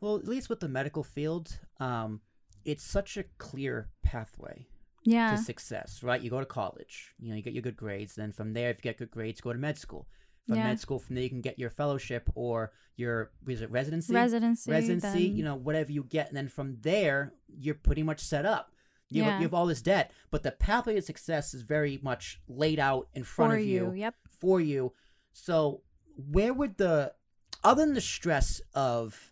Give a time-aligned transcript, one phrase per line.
[0.00, 2.20] Well, at least with the medical field, um,
[2.64, 4.66] it's such a clear pathway
[5.04, 5.32] Yeah.
[5.32, 6.20] to success, right?
[6.20, 8.14] You go to college, you know, you get your good grades.
[8.14, 10.08] Then from there, if you get good grades, go to med school.
[10.46, 10.64] From Yeah.
[10.64, 14.12] med school, from there you can get your fellowship or your is it residency?
[14.14, 14.70] Residency.
[14.70, 18.44] residency, then- you know, whatever you get, and then from there, you're pretty much set
[18.46, 18.72] up.
[19.12, 19.38] You, have, Yeah.
[19.38, 23.08] you have all this debt, but the pathway to success is very much laid out
[23.14, 23.92] in front for of you.
[23.92, 24.14] Yep.
[24.28, 24.92] for you.
[25.32, 25.82] So,
[26.16, 27.14] where would the,
[27.64, 29.29] other than the stress of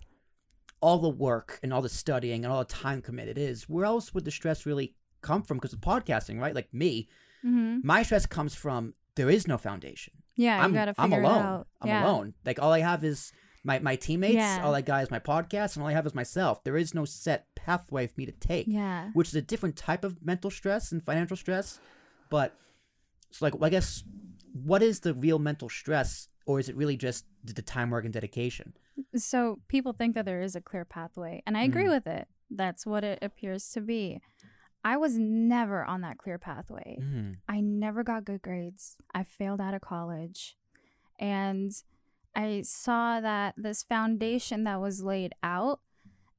[0.80, 4.14] all the work and all the studying and all the time committed is, where else
[4.14, 5.56] would the stress really come from?
[5.56, 6.54] Because of podcasting, right?
[6.54, 7.08] Like me,
[7.46, 7.86] Mm-hmm.
[7.86, 10.12] my stress comes from there is no foundation.
[10.34, 10.60] Yeah.
[10.60, 11.64] I'm, gotta I'm alone.
[11.80, 12.04] I'm yeah.
[12.04, 12.34] alone.
[12.44, 14.34] Like all I have is my, my teammates.
[14.34, 14.60] Yeah.
[14.64, 16.64] All I got is my podcast, and all I have is myself.
[16.64, 19.10] There is no set pathway for me to take, Yeah.
[19.14, 21.78] which is a different type of mental stress and financial stress.
[22.28, 22.56] But
[23.30, 24.02] it's like, I guess,
[24.52, 28.12] what is the real mental stress, or is it really just the time, work, and
[28.14, 28.72] dedication?
[29.14, 31.90] So people think that there is a clear pathway, and I agree Mm.
[31.90, 32.26] with it.
[32.50, 34.20] That's what it appears to be.
[34.82, 36.96] I was never on that clear pathway.
[37.00, 37.36] Mm.
[37.48, 38.96] I never got good grades.
[39.14, 40.56] I failed out of college.
[41.20, 41.70] And
[42.34, 45.80] I saw that this foundation that was laid out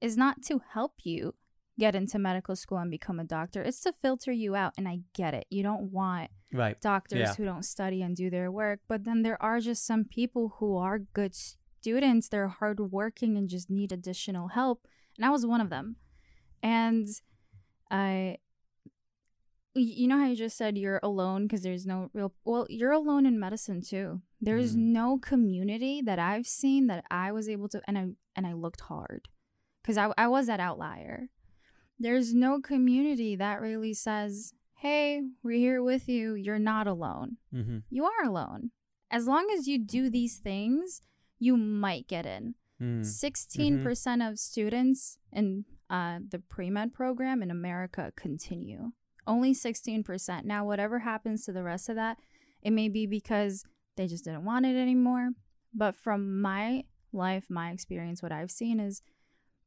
[0.02, 1.36] is not to help you
[1.80, 3.62] get into medical school and become a doctor.
[3.64, 4.74] It's to filter you out.
[4.78, 5.46] And I get it.
[5.50, 6.80] You don't want Right.
[6.82, 7.34] doctors Yeah.
[7.36, 8.82] who don't study and do their work.
[8.88, 12.28] But then there are just some people who are good students.
[12.30, 14.88] They're hardworking and just need additional help.
[15.18, 15.96] And I was one of them.
[16.62, 17.08] And
[17.90, 18.38] I,
[19.76, 23.26] you know how you just said you're alone because there's no real, well, you're alone
[23.26, 24.22] in medicine too.
[24.42, 24.80] There's Mm.
[24.92, 28.82] no community that I've seen that I was able to, and I, and I looked
[28.82, 29.30] hard
[29.82, 31.30] because I, I was that outlier.
[32.00, 36.34] There's no community that really says, hey, we're here with you.
[36.34, 37.38] You're not alone.
[37.54, 37.80] Mm-hmm.
[37.90, 38.72] You are alone.
[39.12, 41.02] As long as you do these things,
[41.40, 42.56] you might get in.
[42.82, 43.02] Mm.
[43.02, 48.92] 16% of students in uh, the pre med program in America continue.
[49.28, 50.46] Only 16%.
[50.46, 52.18] Now, whatever happens to the rest of that,
[52.62, 53.66] it may be because
[53.98, 55.32] they just didn't want it anymore.
[55.74, 59.02] But from my life, my experience, what I've seen is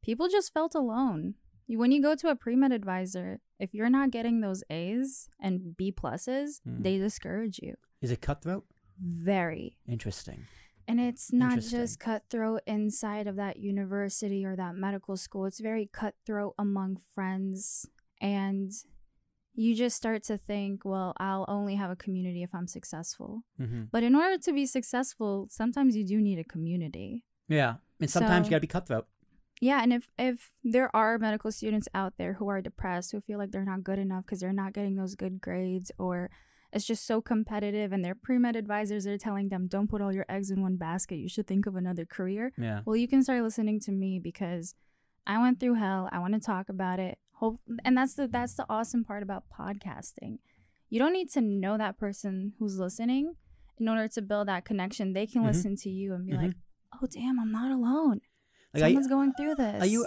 [0.03, 1.35] people just felt alone.
[1.69, 5.77] When you go to a pre med advisor, if you're not getting those A's and
[5.77, 6.83] B pluses, Hmm.
[6.83, 7.75] they discourage you.
[8.01, 8.67] Is it cutthroat?
[9.01, 9.79] Very.
[9.87, 10.47] Interesting.
[10.89, 15.47] And it's not just cutthroat inside of that university or that medical school.
[15.47, 17.87] It's very cutthroat among friends.
[18.21, 18.73] And
[19.55, 23.45] you just start to think, well, I'll only have a community if I'm successful.
[23.61, 23.85] Mm-hmm.
[23.93, 27.25] But in order to be successful, sometimes you do need a community.
[27.49, 27.77] Yeah.
[28.01, 29.07] And sometimes So- you gotta be cutthroat.
[29.63, 33.39] Yeah, and if if there are medical students out there who are depressed, who feel
[33.39, 36.31] like they're not good enough because they're not getting those good grades, or
[36.73, 40.13] it's just so competitive, and their pre med advisors are telling them, "Don't put all
[40.13, 41.19] your eggs in one basket.
[41.19, 42.81] You should think of another career." Yeah.
[42.85, 44.75] Well, you can start listening to me because
[45.29, 46.09] I went through hell.
[46.11, 47.19] I want to talk about it.
[47.35, 50.39] Hope, and that's the that's the awesome part about podcasting.
[50.91, 53.37] You don't need to know that person who's listening
[53.79, 55.13] in order to build that connection.
[55.13, 55.47] They can Mhm.
[55.47, 56.43] listen to you and be Mhm.
[56.43, 56.57] like,
[57.01, 58.23] "Oh, damn, I'm not alone."
[58.75, 59.83] Like, are you- Someone's going through this.
[59.83, 60.07] Are you